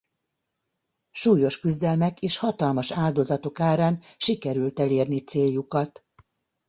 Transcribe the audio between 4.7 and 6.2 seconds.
elérni céljukat.